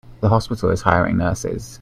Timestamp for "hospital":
0.29-0.71